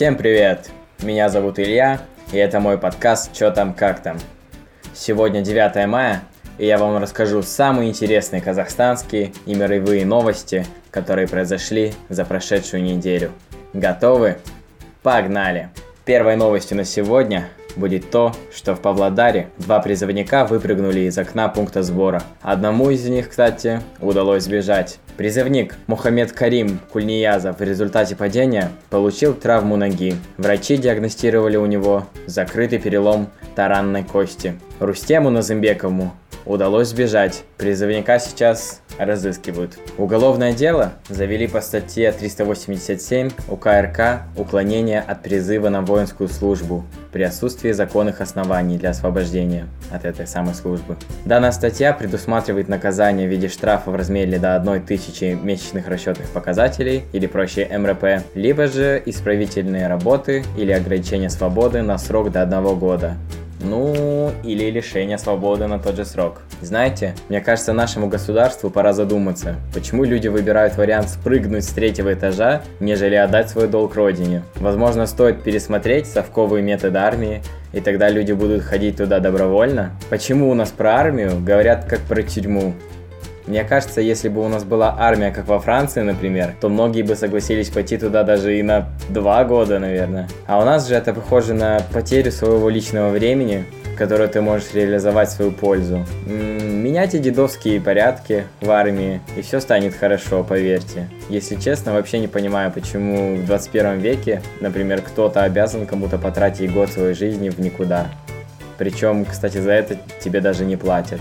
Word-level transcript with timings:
Всем 0.00 0.16
привет! 0.16 0.70
Меня 1.02 1.28
зовут 1.28 1.58
Илья, 1.58 2.00
и 2.32 2.38
это 2.38 2.58
мой 2.58 2.78
подкаст 2.78 3.34
«Чё 3.34 3.50
там, 3.50 3.74
как 3.74 4.02
там?». 4.02 4.16
Сегодня 4.94 5.42
9 5.42 5.86
мая, 5.86 6.22
и 6.56 6.64
я 6.64 6.78
вам 6.78 6.96
расскажу 6.96 7.42
самые 7.42 7.90
интересные 7.90 8.40
казахстанские 8.40 9.34
и 9.44 9.54
мировые 9.54 10.06
новости, 10.06 10.64
которые 10.90 11.28
произошли 11.28 11.92
за 12.08 12.24
прошедшую 12.24 12.82
неделю. 12.82 13.30
Готовы? 13.74 14.38
Погнали! 15.02 15.68
Первой 16.06 16.36
новостью 16.36 16.78
на 16.78 16.86
сегодня 16.86 17.50
будет 17.76 18.10
то, 18.10 18.32
что 18.54 18.74
в 18.74 18.80
Павлодаре 18.80 19.50
два 19.58 19.80
призывника 19.80 20.44
выпрыгнули 20.44 21.00
из 21.00 21.18
окна 21.18 21.48
пункта 21.48 21.82
сбора. 21.82 22.22
Одному 22.42 22.90
из 22.90 23.06
них, 23.06 23.28
кстати, 23.28 23.80
удалось 24.00 24.44
сбежать. 24.44 24.98
Призывник 25.16 25.76
Мухаммед 25.86 26.32
Карим 26.32 26.80
Кульниязов 26.92 27.58
в 27.58 27.62
результате 27.62 28.16
падения 28.16 28.70
получил 28.88 29.34
травму 29.34 29.76
ноги. 29.76 30.14
Врачи 30.38 30.76
диагностировали 30.76 31.56
у 31.56 31.66
него 31.66 32.06
закрытый 32.26 32.78
перелом 32.78 33.28
таранной 33.54 34.02
кости. 34.02 34.54
Рустему 34.78 35.30
Назымбекову 35.30 36.12
удалось 36.44 36.88
сбежать. 36.88 37.44
Призывника 37.56 38.18
сейчас 38.18 38.80
разыскивают. 38.98 39.78
Уголовное 39.98 40.52
дело 40.52 40.92
завели 41.08 41.46
по 41.46 41.60
статье 41.60 42.12
387 42.12 43.30
УК 43.48 43.66
РК 43.66 44.22
«Уклонение 44.36 45.00
от 45.00 45.22
призыва 45.22 45.68
на 45.68 45.82
воинскую 45.82 46.28
службу» 46.28 46.84
при 47.12 47.22
отсутствии 47.22 47.72
законных 47.72 48.20
оснований 48.20 48.78
для 48.78 48.90
освобождения 48.90 49.66
от 49.90 50.04
этой 50.04 50.26
самой 50.26 50.54
службы. 50.54 50.96
Данная 51.24 51.52
статья 51.52 51.92
предусматривает 51.92 52.68
наказание 52.68 53.26
в 53.26 53.30
виде 53.30 53.48
штрафа 53.48 53.90
в 53.90 53.96
размере 53.96 54.38
до 54.38 54.56
1000 54.56 55.34
месячных 55.42 55.88
расчетных 55.88 56.28
показателей, 56.30 57.04
или 57.12 57.26
проще 57.26 57.66
МРП, 57.66 58.24
либо 58.34 58.66
же 58.66 59.02
исправительные 59.04 59.88
работы 59.88 60.44
или 60.56 60.72
ограничение 60.72 61.30
свободы 61.30 61.82
на 61.82 61.98
срок 61.98 62.30
до 62.30 62.42
одного 62.42 62.76
года, 62.76 63.16
ну, 63.62 64.32
или 64.42 64.70
лишение 64.70 65.18
свободы 65.18 65.66
на 65.66 65.78
тот 65.78 65.96
же 65.96 66.04
срок. 66.04 66.42
Знаете, 66.60 67.14
мне 67.28 67.40
кажется, 67.40 67.72
нашему 67.72 68.08
государству 68.08 68.70
пора 68.70 68.92
задуматься, 68.92 69.56
почему 69.74 70.04
люди 70.04 70.28
выбирают 70.28 70.76
вариант 70.76 71.08
спрыгнуть 71.08 71.64
с 71.64 71.68
третьего 71.68 72.12
этажа, 72.12 72.62
нежели 72.80 73.14
отдать 73.14 73.50
свой 73.50 73.68
долг 73.68 73.94
родине. 73.94 74.42
Возможно, 74.56 75.06
стоит 75.06 75.42
пересмотреть 75.42 76.06
совковые 76.06 76.62
методы 76.62 76.98
армии, 76.98 77.42
и 77.72 77.80
тогда 77.80 78.08
люди 78.08 78.32
будут 78.32 78.62
ходить 78.62 78.96
туда 78.96 79.20
добровольно. 79.20 79.92
Почему 80.08 80.50
у 80.50 80.54
нас 80.54 80.70
про 80.70 80.96
армию 80.96 81.40
говорят 81.40 81.84
как 81.84 82.00
про 82.00 82.22
тюрьму? 82.22 82.74
Мне 83.50 83.64
кажется, 83.64 84.00
если 84.00 84.28
бы 84.28 84.44
у 84.44 84.48
нас 84.48 84.62
была 84.62 84.94
армия, 84.96 85.32
как 85.32 85.48
во 85.48 85.58
Франции, 85.58 86.02
например, 86.02 86.54
то 86.60 86.68
многие 86.68 87.02
бы 87.02 87.16
согласились 87.16 87.68
пойти 87.68 87.96
туда 87.96 88.22
даже 88.22 88.56
и 88.56 88.62
на 88.62 88.88
два 89.08 89.42
года, 89.42 89.80
наверное. 89.80 90.28
А 90.46 90.60
у 90.60 90.64
нас 90.64 90.86
же 90.86 90.94
это 90.94 91.12
похоже 91.12 91.52
на 91.52 91.80
потерю 91.92 92.30
своего 92.30 92.68
личного 92.68 93.10
времени, 93.10 93.64
которое 93.98 94.28
ты 94.28 94.40
можешь 94.40 94.72
реализовать 94.72 95.30
в 95.30 95.32
свою 95.32 95.50
пользу. 95.50 96.06
Меняйте 96.26 97.18
дедовские 97.18 97.80
порядки 97.80 98.44
в 98.60 98.70
армии, 98.70 99.20
и 99.36 99.42
все 99.42 99.58
станет 99.58 99.96
хорошо, 99.96 100.44
поверьте. 100.44 101.08
Если 101.28 101.56
честно, 101.56 101.92
вообще 101.92 102.20
не 102.20 102.28
понимаю, 102.28 102.70
почему 102.70 103.34
в 103.34 103.46
21 103.46 103.98
веке, 103.98 104.42
например, 104.60 105.02
кто-то 105.02 105.42
обязан 105.42 105.86
кому-то 105.86 106.18
потратить 106.18 106.72
год 106.72 106.90
своей 106.90 107.14
жизни 107.14 107.48
в 107.48 107.58
никуда. 107.58 108.06
Причем, 108.78 109.24
кстати, 109.24 109.58
за 109.58 109.72
это 109.72 109.96
тебе 110.20 110.40
даже 110.40 110.64
не 110.64 110.76
платят 110.76 111.18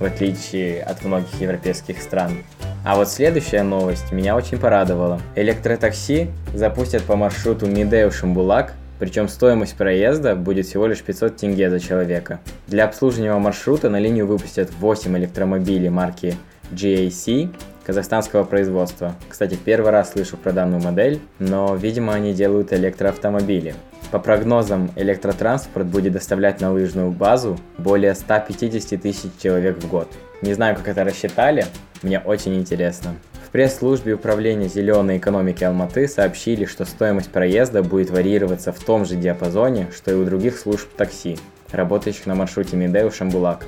в 0.00 0.04
отличие 0.04 0.82
от 0.82 1.04
многих 1.04 1.40
европейских 1.40 2.00
стран. 2.02 2.44
А 2.84 2.96
вот 2.96 3.08
следующая 3.08 3.62
новость 3.62 4.10
меня 4.12 4.34
очень 4.34 4.58
порадовала. 4.58 5.20
Электротакси 5.36 6.30
запустят 6.52 7.02
по 7.04 7.16
маршруту 7.16 7.66
Мидеу-Шамбулак, 7.66 8.72
причем 8.98 9.28
стоимость 9.28 9.76
проезда 9.76 10.36
будет 10.36 10.66
всего 10.66 10.86
лишь 10.86 11.02
500 11.02 11.36
тенге 11.36 11.70
за 11.70 11.80
человека. 11.80 12.40
Для 12.66 12.84
обслуживания 12.84 13.36
маршрута 13.36 13.90
на 13.90 13.98
линию 13.98 14.26
выпустят 14.26 14.70
8 14.78 15.16
электромобилей 15.18 15.88
марки 15.88 16.36
GAC 16.72 17.54
казахстанского 17.84 18.44
производства. 18.44 19.14
Кстати, 19.28 19.58
первый 19.62 19.90
раз 19.90 20.12
слышу 20.12 20.36
про 20.36 20.52
данную 20.52 20.80
модель, 20.82 21.20
но, 21.38 21.74
видимо, 21.74 22.14
они 22.14 22.32
делают 22.32 22.72
электроавтомобили. 22.72 23.74
По 24.12 24.18
прогнозам, 24.18 24.90
электротранспорт 24.96 25.86
будет 25.86 26.12
доставлять 26.12 26.60
на 26.60 26.70
лыжную 26.70 27.10
базу 27.10 27.58
более 27.78 28.14
150 28.14 29.00
тысяч 29.00 29.30
человек 29.42 29.82
в 29.82 29.88
год. 29.88 30.06
Не 30.42 30.52
знаю, 30.52 30.76
как 30.76 30.86
это 30.88 31.02
рассчитали, 31.02 31.64
мне 32.02 32.18
очень 32.18 32.54
интересно. 32.56 33.14
В 33.46 33.48
пресс-службе 33.48 34.12
управления 34.12 34.68
зеленой 34.68 35.16
экономики 35.16 35.64
Алматы 35.64 36.06
сообщили, 36.08 36.66
что 36.66 36.84
стоимость 36.84 37.30
проезда 37.30 37.82
будет 37.82 38.10
варьироваться 38.10 38.70
в 38.70 38.80
том 38.80 39.06
же 39.06 39.16
диапазоне, 39.16 39.88
что 39.96 40.10
и 40.10 40.14
у 40.14 40.26
других 40.26 40.58
служб 40.58 40.90
такси, 40.94 41.38
работающих 41.70 42.26
на 42.26 42.34
маршруте 42.34 42.76
Медеу-Шамбулак. 42.76 43.62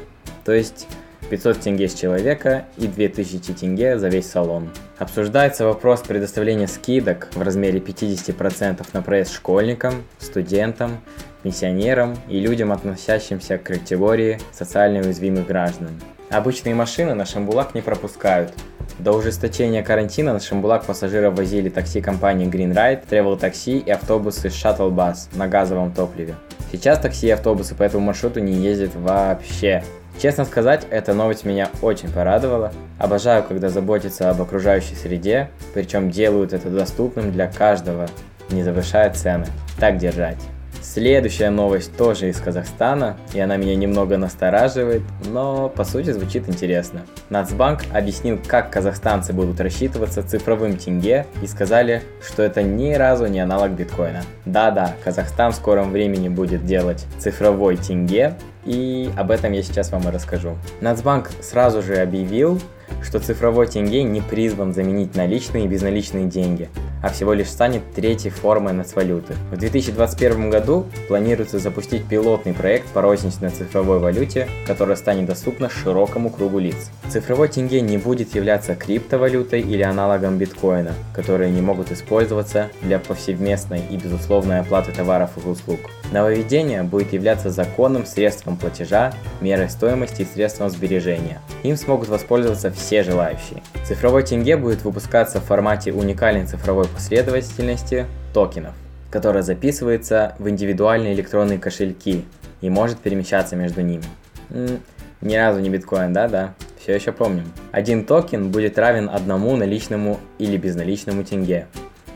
То 0.45 0.53
есть 0.53 0.87
500 1.31 1.61
тенге 1.61 1.89
с 1.89 1.95
человека 1.95 2.67
и 2.77 2.87
2000 2.87 3.55
тенге 3.55 3.99
за 3.99 4.09
весь 4.09 4.27
салон. 4.27 4.71
Обсуждается 4.99 5.67
вопрос 5.67 6.01
предоставления 6.01 6.67
скидок 6.67 7.29
в 7.35 7.43
размере 7.43 7.81
50% 7.81 8.87
на 8.93 9.03
проезд 9.03 9.33
школьникам, 9.33 10.05
студентам, 10.19 11.01
пенсионерам 11.43 12.17
и 12.29 12.41
людям, 12.41 12.73
относящимся 12.73 13.59
к 13.59 13.65
категории 13.65 14.39
социально 14.53 15.01
уязвимых 15.01 15.47
граждан. 15.47 15.91
Обычные 16.31 16.75
машины 16.75 17.15
на 17.15 17.27
Шамбулак 17.27 17.75
не 17.75 17.83
пропускают. 17.83 18.53
До 18.99 19.13
ужесточения 19.13 19.83
карантина 19.83 20.33
на 20.33 20.41
Шамбулак 20.41 20.85
пассажиров 20.85 21.37
возили 21.37 21.69
такси 21.69 22.01
компании 22.01 22.49
Green 22.49 22.73
Ride, 22.73 23.03
Travel 23.09 23.39
Taxi 23.39 23.79
и 23.79 23.91
автобусы 23.91 24.49
Shuttle 24.49 24.91
Bus 24.91 25.29
на 25.37 25.49
газовом 25.49 25.93
топливе. 25.93 26.35
Сейчас 26.71 26.99
такси 26.99 27.29
и 27.29 27.31
автобусы 27.31 27.75
по 27.75 27.83
этому 27.83 28.07
маршруту 28.07 28.41
не 28.41 28.55
ездят 28.55 28.95
вообще. 28.95 29.83
Честно 30.21 30.45
сказать, 30.45 30.87
эта 30.91 31.13
новость 31.13 31.45
меня 31.45 31.71
очень 31.83 32.11
порадовала. 32.11 32.73
Обожаю, 32.99 33.43
когда 33.43 33.69
заботятся 33.69 34.31
об 34.31 34.41
окружающей 34.41 34.95
среде, 34.95 35.51
причем 35.75 36.11
делают 36.11 36.53
это 36.53 36.71
доступным 36.71 37.33
для 37.33 37.49
каждого, 37.49 38.09
не 38.51 38.63
завышая 38.63 39.13
цены. 39.13 39.47
Так 39.79 39.99
держать. 39.99 40.39
Следующая 40.85 41.49
новость 41.49 41.97
тоже 41.97 42.29
из 42.29 42.39
Казахстана, 42.39 43.17
и 43.33 43.41
она 43.41 43.57
меня 43.57 43.75
немного 43.75 44.19
настораживает, 44.19 45.03
но 45.25 45.71
по 45.71 45.83
сути 45.83 46.11
звучит 46.11 46.47
интересно. 46.47 47.07
Нацбанк 47.31 47.81
объяснил, 47.93 48.39
как 48.47 48.71
казахстанцы 48.71 49.33
будут 49.33 49.61
рассчитываться 49.61 50.23
цифровым 50.23 50.77
тенге 50.77 51.27
и 51.43 51.47
сказали, 51.47 52.03
что 52.23 52.43
это 52.43 52.63
ни 52.63 52.93
разу 52.93 53.27
не 53.27 53.41
аналог 53.41 53.71
биткоина. 53.71 54.23
Да-да, 54.45 54.95
Казахстан 55.03 55.53
в 55.53 55.57
скором 55.57 55.91
времени 55.91 56.29
будет 56.29 56.67
делать 56.67 57.07
цифровой 57.19 57.79
тенге, 57.79 58.35
и 58.67 59.11
об 59.17 59.31
этом 59.31 59.53
я 59.53 59.63
сейчас 59.63 59.91
вам 59.91 60.07
и 60.09 60.13
расскажу. 60.13 60.57
Нацбанк 60.83 61.31
сразу 61.41 61.83
же 61.83 61.97
объявил, 61.97 62.61
что 63.03 63.21
цифровой 63.21 63.69
тенге 63.69 64.03
не 64.03 64.21
призван 64.21 64.75
заменить 64.75 65.17
наличные 65.17 65.65
и 65.65 65.69
безналичные 65.69 66.27
деньги, 66.27 66.69
а 67.05 67.11
всего 67.11 67.35
лишь 67.35 67.51
станет 67.51 67.83
третьей 67.95 68.31
формой 68.31 68.73
нацвалюты. 68.73 69.35
В 69.53 69.59
2021 69.59 70.49
году 70.49 70.87
планируется 71.07 71.59
запустить 71.59 72.07
пилотный 72.07 72.55
проект 72.55 72.89
по 72.89 73.03
розничной 73.03 73.51
цифровой 73.51 73.99
валюте, 73.99 74.49
которая 74.67 74.97
станет 74.97 75.27
доступна 75.27 75.69
широкому 75.69 76.31
кругу 76.31 76.59
лиц. 76.61 76.91
Цифровой 77.11 77.49
тенге 77.49 77.83
не 77.83 77.99
будет 77.99 78.35
являться 78.35 78.75
криптовалютой 78.75 79.61
или 79.61 79.83
аналогом 79.83 80.39
биткоина, 80.39 80.95
которые 81.15 81.51
не 81.51 81.61
могут 81.61 81.93
использоваться 81.93 82.71
для 82.81 82.99
повсеместной 82.99 83.83
и 83.91 83.99
безусловной 83.99 84.61
оплаты 84.61 84.91
товаров 84.93 85.33
и 85.37 85.47
услуг. 85.47 85.81
Нововведение 86.11 86.85
будет 86.85 87.13
являться 87.13 87.51
законным 87.51 88.07
средством 88.07 88.57
платежа, 88.57 89.13
мерой 89.43 89.69
стоимости 89.69 90.23
и 90.23 90.25
средством 90.25 90.71
сбережения. 90.71 91.43
Им 91.65 91.77
смогут 91.77 92.09
воспользоваться 92.09 92.71
все 92.71 93.03
желающие. 93.03 93.63
Цифровой 93.85 94.23
тенге 94.23 94.57
будет 94.57 94.83
выпускаться 94.83 95.41
в 95.41 95.45
формате 95.45 95.93
уникальной 95.93 96.47
цифровой 96.47 96.89
последовательности 96.89 98.07
токенов, 98.33 98.73
которая 99.11 99.43
записывается 99.43 100.35
в 100.39 100.49
индивидуальные 100.49 101.13
электронные 101.13 101.59
кошельки 101.59 102.25
и 102.63 102.71
может 102.71 102.99
перемещаться 103.01 103.57
между 103.57 103.83
ними. 103.83 104.05
М-м, 104.49 104.81
ни 105.21 105.37
разу 105.37 105.61
не 105.61 105.69
биткоин, 105.69 106.15
да-да, 106.15 106.55
все 106.81 106.95
еще 106.95 107.13
помним. 107.13 107.45
Один 107.73 108.07
токен 108.07 108.51
будет 108.51 108.79
равен 108.79 109.11
одному 109.13 109.55
наличному 109.55 110.19
или 110.39 110.57
безналичному 110.57 111.23
тенге. 111.23 111.67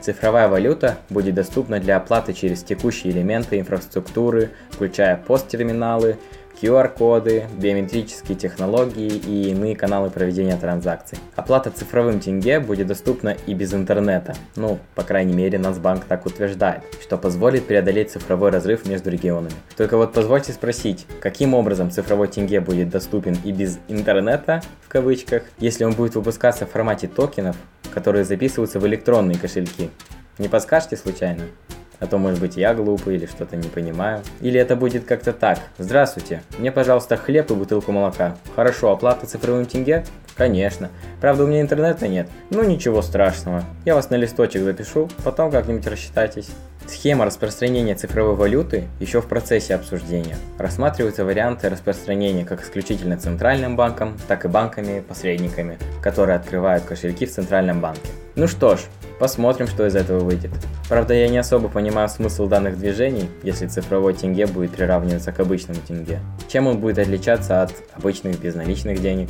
Цифровая 0.00 0.48
валюта 0.48 0.96
будет 1.10 1.34
доступна 1.34 1.80
для 1.80 1.98
оплаты 1.98 2.32
через 2.32 2.62
текущие 2.62 3.12
элементы 3.12 3.58
инфраструктуры, 3.58 4.52
включая 4.70 5.16
посттерминалы, 5.18 6.16
QR-коды, 6.60 7.44
биометрические 7.56 8.36
технологии 8.36 9.06
и 9.06 9.50
иные 9.50 9.76
каналы 9.76 10.10
проведения 10.10 10.56
транзакций. 10.56 11.18
Оплата 11.36 11.70
цифровым 11.70 12.18
тенге 12.20 12.58
будет 12.58 12.88
доступна 12.88 13.36
и 13.46 13.54
без 13.54 13.74
интернета. 13.74 14.34
Ну, 14.56 14.78
по 14.94 15.04
крайней 15.04 15.34
мере, 15.34 15.58
Нацбанк 15.58 16.04
так 16.04 16.26
утверждает, 16.26 16.82
что 17.00 17.16
позволит 17.16 17.66
преодолеть 17.66 18.10
цифровой 18.10 18.50
разрыв 18.50 18.86
между 18.86 19.10
регионами. 19.10 19.54
Только 19.76 19.96
вот 19.96 20.12
позвольте 20.12 20.52
спросить, 20.52 21.06
каким 21.20 21.54
образом 21.54 21.90
цифровой 21.90 22.28
тенге 22.28 22.60
будет 22.60 22.90
доступен 22.90 23.36
и 23.44 23.52
без 23.52 23.78
интернета, 23.88 24.62
в 24.82 24.88
кавычках, 24.88 25.44
если 25.58 25.84
он 25.84 25.92
будет 25.92 26.16
выпускаться 26.16 26.66
в 26.66 26.70
формате 26.70 27.08
токенов, 27.08 27.56
которые 27.94 28.24
записываются 28.24 28.80
в 28.80 28.86
электронные 28.86 29.38
кошельки? 29.38 29.90
Не 30.38 30.48
подскажете 30.48 30.96
случайно? 30.96 31.44
А 32.00 32.06
то, 32.06 32.18
может 32.18 32.40
быть, 32.40 32.56
я 32.56 32.74
глупый 32.74 33.16
или 33.16 33.26
что-то 33.26 33.56
не 33.56 33.68
понимаю. 33.68 34.22
Или 34.40 34.60
это 34.60 34.76
будет 34.76 35.04
как-то 35.04 35.32
так. 35.32 35.58
Здравствуйте, 35.78 36.42
мне, 36.58 36.70
пожалуйста, 36.70 37.16
хлеб 37.16 37.50
и 37.50 37.54
бутылку 37.54 37.92
молока. 37.92 38.36
Хорошо, 38.54 38.92
оплата 38.92 39.26
цифровым 39.26 39.66
тенге? 39.66 40.04
Конечно. 40.36 40.90
Правда, 41.20 41.44
у 41.44 41.46
меня 41.48 41.60
интернета 41.60 42.06
нет. 42.06 42.28
Ну 42.50 42.62
ничего 42.62 43.02
страшного. 43.02 43.64
Я 43.84 43.96
вас 43.96 44.10
на 44.10 44.14
листочек 44.14 44.62
запишу, 44.62 45.08
потом 45.24 45.50
как-нибудь 45.50 45.86
рассчитайтесь. 45.86 46.48
Схема 46.86 47.26
распространения 47.26 47.94
цифровой 47.96 48.34
валюты 48.34 48.84
еще 49.00 49.20
в 49.20 49.26
процессе 49.26 49.74
обсуждения. 49.74 50.36
Рассматриваются 50.56 51.24
варианты 51.24 51.68
распространения 51.68 52.44
как 52.44 52.62
исключительно 52.62 53.18
центральным 53.18 53.76
банком, 53.76 54.16
так 54.26 54.44
и 54.44 54.48
банками-посредниками, 54.48 55.76
которые 56.00 56.36
открывают 56.36 56.84
кошельки 56.84 57.26
в 57.26 57.32
центральном 57.32 57.80
банке. 57.80 58.08
Ну 58.36 58.46
что 58.46 58.76
ж, 58.76 58.80
посмотрим, 59.18 59.66
что 59.66 59.86
из 59.86 59.96
этого 59.96 60.20
выйдет. 60.20 60.50
Правда, 60.88 61.14
я 61.14 61.28
не 61.28 61.38
особо 61.38 61.68
понимаю 61.68 62.08
смысл 62.08 62.46
данных 62.46 62.78
движений, 62.78 63.28
если 63.42 63.66
цифровой 63.66 64.14
тенге 64.14 64.46
будет 64.46 64.72
приравниваться 64.72 65.32
к 65.32 65.40
обычному 65.40 65.80
тенге. 65.86 66.20
Чем 66.48 66.66
он 66.66 66.78
будет 66.78 66.98
отличаться 66.98 67.62
от 67.62 67.72
обычных 67.94 68.40
безналичных 68.40 69.00
денег? 69.00 69.28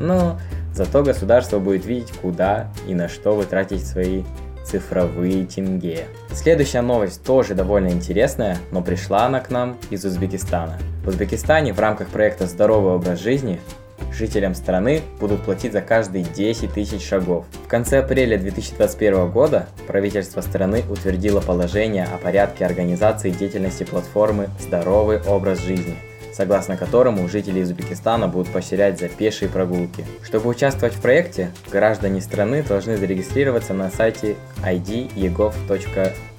Но 0.00 0.38
зато 0.74 1.02
государство 1.02 1.58
будет 1.58 1.86
видеть, 1.86 2.12
куда 2.20 2.72
и 2.86 2.94
на 2.94 3.08
что 3.08 3.34
вы 3.34 3.44
тратите 3.44 3.84
свои 3.84 4.22
цифровые 4.64 5.44
тенге. 5.44 6.06
Следующая 6.32 6.82
новость 6.82 7.24
тоже 7.24 7.54
довольно 7.54 7.88
интересная, 7.88 8.58
но 8.70 8.82
пришла 8.82 9.26
она 9.26 9.40
к 9.40 9.50
нам 9.50 9.76
из 9.90 10.04
Узбекистана. 10.04 10.78
В 11.04 11.08
Узбекистане 11.08 11.72
в 11.72 11.80
рамках 11.80 12.08
проекта 12.08 12.46
«Здоровый 12.46 12.94
образ 12.94 13.20
жизни» 13.20 13.60
жителям 14.12 14.54
страны 14.54 15.02
будут 15.20 15.42
платить 15.42 15.72
за 15.72 15.80
каждые 15.80 16.24
10 16.24 16.72
тысяч 16.72 17.06
шагов. 17.06 17.44
В 17.64 17.68
конце 17.68 17.98
апреля 17.98 18.38
2021 18.38 19.30
года 19.30 19.68
правительство 19.86 20.40
страны 20.40 20.82
утвердило 20.88 21.40
положение 21.40 22.04
о 22.04 22.18
порядке 22.18 22.64
организации 22.64 23.30
деятельности 23.30 23.84
платформы 23.84 24.48
«Здоровый 24.60 25.20
образ 25.22 25.60
жизни», 25.60 25.96
согласно 26.32 26.76
которому 26.76 27.28
жители 27.28 27.62
Узбекистана 27.62 28.28
будут 28.28 28.52
поощрять 28.52 28.98
за 28.98 29.08
пешие 29.08 29.48
прогулки. 29.48 30.04
Чтобы 30.22 30.48
участвовать 30.48 30.94
в 30.94 31.00
проекте, 31.00 31.50
граждане 31.70 32.20
страны 32.20 32.62
должны 32.62 32.96
зарегистрироваться 32.96 33.74
на 33.74 33.90
сайте 33.90 34.36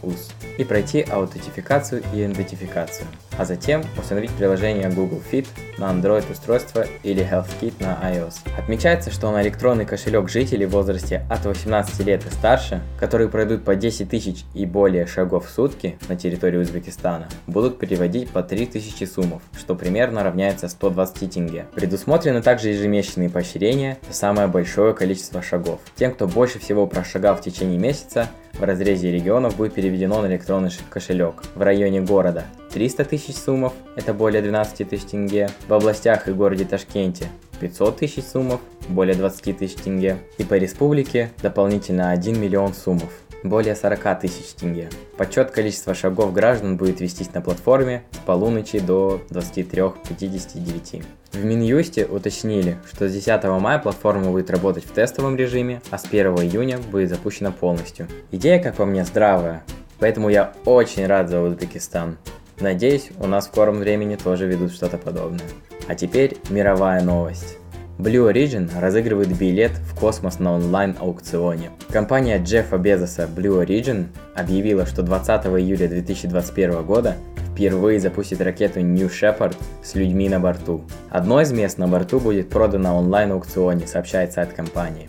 id.egov.uz 0.03 0.31
и 0.57 0.63
пройти 0.63 1.01
аутентификацию 1.01 2.03
и 2.13 2.25
идентификацию, 2.25 3.07
а 3.37 3.45
затем 3.45 3.83
установить 3.97 4.31
приложение 4.31 4.89
Google 4.89 5.21
Fit 5.31 5.47
на 5.77 5.91
Android 5.91 6.31
устройство 6.31 6.85
или 7.03 7.23
HealthKit 7.23 7.73
на 7.79 7.97
iOS. 8.11 8.35
Отмечается, 8.57 9.11
что 9.11 9.31
на 9.31 9.41
электронный 9.41 9.85
кошелек 9.85 10.29
жителей 10.29 10.65
в 10.65 10.71
возрасте 10.71 11.25
от 11.29 11.45
18 11.45 12.05
лет 12.05 12.25
и 12.25 12.29
старше, 12.29 12.81
которые 12.99 13.29
пройдут 13.29 13.63
по 13.63 13.75
10 13.75 14.09
тысяч 14.09 14.45
и 14.53 14.65
более 14.65 15.07
шагов 15.07 15.47
в 15.47 15.49
сутки 15.49 15.97
на 16.07 16.15
территории 16.15 16.57
Узбекистана, 16.57 17.27
будут 17.47 17.79
переводить 17.79 18.29
по 18.29 18.43
3000 18.43 19.05
суммов, 19.05 19.41
что 19.57 19.75
примерно 19.75 20.23
равняется 20.23 20.67
120 20.67 21.33
тенге. 21.33 21.65
Предусмотрены 21.73 22.41
также 22.41 22.69
ежемесячные 22.69 23.29
поощрения 23.29 23.97
за 24.07 24.13
самое 24.13 24.47
большое 24.47 24.93
количество 24.93 25.41
шагов. 25.41 25.79
Тем, 25.95 26.13
кто 26.13 26.27
больше 26.27 26.59
всего 26.59 26.85
прошагал 26.85 27.35
в 27.35 27.41
течение 27.41 27.79
месяца, 27.79 28.29
в 28.53 28.63
разрезе 28.63 29.11
регионов 29.11 29.57
будет 29.57 29.73
переведено 29.73 30.21
на 30.21 30.27
электронный 30.27 30.71
кошелек. 30.89 31.43
В 31.55 31.61
районе 31.61 32.01
города 32.01 32.45
300 32.71 33.05
тысяч 33.05 33.35
суммов, 33.35 33.73
это 33.95 34.13
более 34.13 34.41
12 34.41 34.89
тысяч 34.89 35.05
тенге. 35.05 35.49
В 35.67 35.73
областях 35.73 36.27
и 36.27 36.33
городе 36.33 36.65
Ташкенте 36.65 37.27
500 37.59 37.97
тысяч 37.97 38.23
суммов, 38.23 38.61
более 38.89 39.15
20 39.15 39.57
тысяч 39.57 39.75
тенге. 39.75 40.17
И 40.37 40.43
по 40.43 40.55
республике 40.55 41.31
дополнительно 41.41 42.11
1 42.11 42.39
миллион 42.39 42.73
суммов, 42.73 43.11
более 43.43 43.75
40 43.75 44.19
тысяч 44.21 44.53
тенге. 44.55 44.89
Подсчет 45.17 45.51
количества 45.51 45.93
шагов 45.93 46.33
граждан 46.33 46.77
будет 46.77 47.01
вестись 47.01 47.33
на 47.33 47.41
платформе 47.41 48.03
с 48.11 48.17
полуночи 48.17 48.79
до 48.79 49.21
23.59. 49.29 51.03
В 51.33 51.43
Минюсте 51.43 52.05
уточнили, 52.05 52.77
что 52.91 53.07
с 53.07 53.13
10 53.13 53.43
мая 53.43 53.79
платформа 53.79 54.31
будет 54.31 54.49
работать 54.49 54.85
в 54.85 54.91
тестовом 54.91 55.35
режиме, 55.35 55.81
а 55.91 55.97
с 55.97 56.05
1 56.05 56.27
июня 56.27 56.77
будет 56.77 57.09
запущена 57.09 57.51
полностью. 57.51 58.07
Идея, 58.31 58.61
как 58.61 58.75
по 58.75 58.85
мне, 58.85 59.03
здравая, 59.03 59.63
поэтому 59.99 60.29
я 60.29 60.53
очень 60.65 61.05
рад 61.05 61.29
за 61.29 61.41
Узбекистан. 61.41 62.17
Надеюсь, 62.59 63.09
у 63.19 63.27
нас 63.27 63.45
в 63.45 63.47
скором 63.51 63.79
времени 63.79 64.15
тоже 64.15 64.47
ведут 64.47 64.71
что-то 64.71 64.97
подобное. 64.97 65.41
А 65.87 65.95
теперь 65.95 66.37
мировая 66.49 67.01
новость. 67.01 67.57
Blue 68.03 68.29
Origin 68.29 68.69
разыгрывает 68.77 69.33
билет 69.37 69.71
в 69.71 69.97
космос 69.97 70.37
на 70.37 70.51
онлайн-аукционе. 70.55 71.69
Компания 71.89 72.37
Джеффа 72.37 72.77
Безоса 72.77 73.29
Blue 73.33 73.65
Origin 73.65 74.07
объявила, 74.35 74.85
что 74.85 75.03
20 75.03 75.45
июля 75.45 75.87
2021 75.87 76.83
года 76.83 77.15
впервые 77.53 78.01
запустит 78.01 78.41
ракету 78.41 78.81
New 78.81 79.07
Shepard 79.07 79.55
с 79.81 79.95
людьми 79.95 80.27
на 80.27 80.41
борту. 80.41 80.83
Одно 81.09 81.39
из 81.39 81.53
мест 81.53 81.77
на 81.77 81.87
борту 81.87 82.19
будет 82.19 82.49
продано 82.49 82.97
онлайн-аукционе, 82.97 83.87
сообщает 83.87 84.33
сайт 84.33 84.51
компании. 84.51 85.07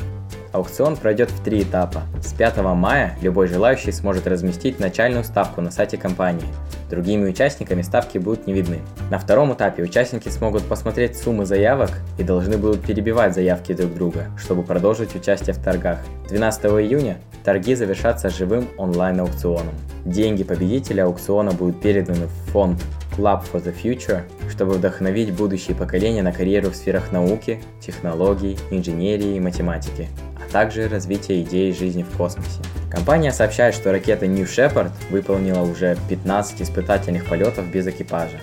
Аукцион 0.54 0.96
пройдет 0.96 1.32
в 1.32 1.42
три 1.42 1.64
этапа. 1.64 2.02
С 2.22 2.32
5 2.32 2.58
мая 2.58 3.18
любой 3.20 3.48
желающий 3.48 3.90
сможет 3.90 4.28
разместить 4.28 4.78
начальную 4.78 5.24
ставку 5.24 5.60
на 5.60 5.72
сайте 5.72 5.96
компании. 5.96 6.46
Другими 6.88 7.28
участниками 7.28 7.82
ставки 7.82 8.18
будут 8.18 8.46
не 8.46 8.52
видны. 8.52 8.78
На 9.10 9.18
втором 9.18 9.52
этапе 9.52 9.82
участники 9.82 10.28
смогут 10.28 10.62
посмотреть 10.62 11.18
суммы 11.18 11.44
заявок 11.44 11.90
и 12.18 12.22
должны 12.22 12.56
будут 12.56 12.82
перебивать 12.82 13.34
заявки 13.34 13.72
друг 13.72 13.94
друга, 13.94 14.26
чтобы 14.38 14.62
продолжить 14.62 15.16
участие 15.16 15.54
в 15.54 15.58
торгах. 15.58 15.98
12 16.28 16.66
июня 16.66 17.16
торги 17.42 17.74
завершатся 17.74 18.30
живым 18.30 18.68
онлайн-аукционом. 18.78 19.74
Деньги 20.04 20.44
победителя 20.44 21.06
аукциона 21.06 21.50
будут 21.50 21.80
переданы 21.80 22.26
в 22.26 22.52
фонд 22.52 22.80
Club 23.16 23.42
for 23.52 23.60
the 23.60 23.74
Future, 23.74 24.22
чтобы 24.50 24.74
вдохновить 24.74 25.32
будущие 25.32 25.76
поколения 25.76 26.22
на 26.22 26.32
карьеру 26.32 26.70
в 26.70 26.76
сферах 26.76 27.10
науки, 27.10 27.60
технологий, 27.80 28.56
инженерии 28.70 29.36
и 29.36 29.40
математики 29.40 30.08
также 30.54 30.86
развитие 30.86 31.42
идеи 31.42 31.72
жизни 31.72 32.04
в 32.04 32.16
космосе. 32.16 32.60
Компания 32.88 33.32
сообщает, 33.32 33.74
что 33.74 33.90
ракета 33.90 34.28
New 34.28 34.44
Shepard 34.44 34.92
выполнила 35.10 35.62
уже 35.62 35.98
15 36.08 36.62
испытательных 36.62 37.26
полетов 37.26 37.66
без 37.66 37.88
экипажа. 37.88 38.38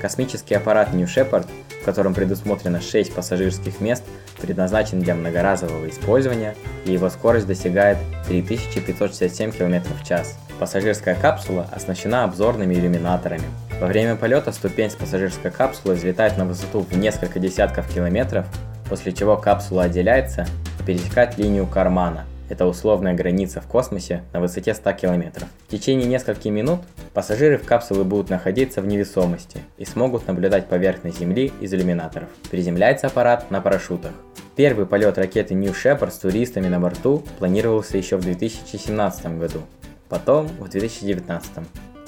Космический 0.00 0.54
аппарат 0.54 0.94
New 0.94 1.06
Shepard, 1.06 1.48
в 1.82 1.84
котором 1.84 2.14
предусмотрено 2.14 2.80
6 2.80 3.12
пассажирских 3.12 3.80
мест, 3.80 4.04
предназначен 4.40 5.00
для 5.00 5.16
многоразового 5.16 5.88
использования, 5.88 6.54
и 6.86 6.92
его 6.92 7.10
скорость 7.10 7.48
достигает 7.48 7.98
3567 8.28 9.50
км 9.50 9.82
в 10.00 10.06
час. 10.06 10.38
Пассажирская 10.60 11.16
капсула 11.16 11.66
оснащена 11.72 12.22
обзорными 12.22 12.74
иллюминаторами. 12.74 13.48
Во 13.80 13.88
время 13.88 14.14
полета 14.14 14.52
ступень 14.52 14.90
с 14.90 14.94
пассажирской 14.94 15.50
капсулы 15.50 15.94
взлетает 15.94 16.38
на 16.38 16.44
высоту 16.44 16.86
в 16.88 16.96
несколько 16.96 17.40
десятков 17.40 17.92
километров, 17.92 18.46
после 18.88 19.12
чего 19.12 19.36
капсула 19.36 19.82
отделяется 19.84 20.46
пересекать 20.88 21.36
линию 21.36 21.66
Кармана. 21.66 22.24
Это 22.48 22.64
условная 22.64 23.12
граница 23.12 23.60
в 23.60 23.66
космосе 23.66 24.24
на 24.32 24.40
высоте 24.40 24.72
100 24.72 24.92
км. 24.94 25.44
В 25.66 25.70
течение 25.70 26.08
нескольких 26.08 26.50
минут 26.50 26.80
пассажиры 27.12 27.58
в 27.58 27.66
капсуле 27.66 28.04
будут 28.04 28.30
находиться 28.30 28.80
в 28.80 28.86
невесомости 28.86 29.60
и 29.76 29.84
смогут 29.84 30.26
наблюдать 30.26 30.66
поверхность 30.66 31.18
Земли 31.18 31.52
из 31.60 31.74
иллюминаторов. 31.74 32.30
Приземляется 32.50 33.08
аппарат 33.08 33.50
на 33.50 33.60
парашютах. 33.60 34.12
Первый 34.56 34.86
полет 34.86 35.18
ракеты 35.18 35.52
New 35.52 35.72
Shepard 35.72 36.10
с 36.10 36.16
туристами 36.16 36.68
на 36.68 36.80
борту 36.80 37.22
планировался 37.38 37.98
еще 37.98 38.16
в 38.16 38.22
2017 38.22 39.38
году, 39.38 39.60
потом 40.08 40.48
в 40.58 40.70
2019. 40.70 41.50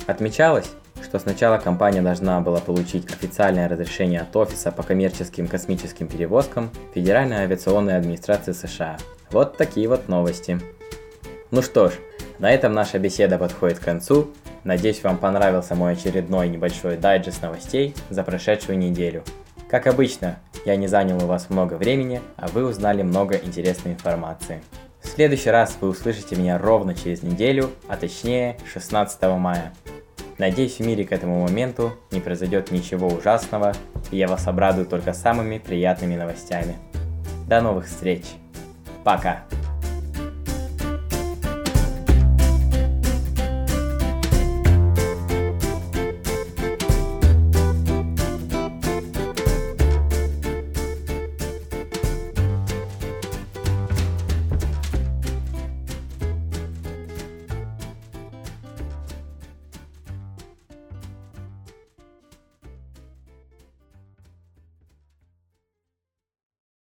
Отмечалось, 0.07 0.71
что 1.03 1.19
сначала 1.19 1.59
компания 1.59 2.03
должна 2.03 2.41
была 2.41 2.61
получить 2.61 3.11
официальное 3.13 3.69
разрешение 3.69 4.21
от 4.21 4.35
Офиса 4.37 4.71
по 4.73 4.83
коммерческим 4.83 5.49
космическим 5.49 6.09
перевозкам 6.09 6.71
Федеральной 6.95 7.39
авиационной 7.39 7.97
администрации 7.97 8.53
США. 8.53 8.97
Вот 9.31 9.57
такие 9.57 9.89
вот 9.89 10.09
новости. 10.09 10.61
Ну 11.51 11.63
что 11.63 11.89
ж, 11.89 11.95
на 12.39 12.51
этом 12.51 12.73
наша 12.73 12.99
беседа 12.99 13.39
подходит 13.39 13.79
к 13.79 13.85
концу. 13.85 14.31
Надеюсь, 14.65 15.03
вам 15.03 15.19
понравился 15.19 15.75
мой 15.75 15.93
очередной 15.93 16.49
небольшой 16.49 16.97
дайджест 16.97 17.43
новостей 17.43 17.95
за 18.09 18.23
прошедшую 18.23 18.79
неделю. 18.79 19.25
Как 19.69 19.87
обычно, 19.87 20.39
я 20.65 20.77
не 20.77 20.87
занял 20.87 21.23
у 21.23 21.27
вас 21.27 21.49
много 21.49 21.75
времени, 21.75 22.21
а 22.37 22.49
вы 22.49 22.65
узнали 22.65 23.03
много 23.03 23.37
интересной 23.37 23.93
информации. 23.93 24.63
В 25.01 25.09
следующий 25.09 25.51
раз 25.51 25.77
вы 25.81 25.89
услышите 25.89 26.37
меня 26.37 26.59
ровно 26.59 26.95
через 26.95 27.23
неделю, 27.23 27.71
а 27.89 27.97
точнее 27.97 28.57
16 28.73 29.23
мая. 29.39 29.73
Надеюсь, 30.41 30.79
в 30.79 30.81
мире 30.81 31.05
к 31.05 31.13
этому 31.13 31.43
моменту 31.43 31.93
не 32.11 32.19
произойдет 32.19 32.71
ничего 32.71 33.09
ужасного, 33.09 33.75
и 34.11 34.17
я 34.17 34.27
вас 34.27 34.49
обрадую 34.49 34.87
только 34.87 35.13
самыми 35.13 35.59
приятными 35.59 36.17
новостями. 36.17 36.77
До 37.47 37.61
новых 37.61 37.85
встреч. 37.85 38.25
Пока. 39.05 39.43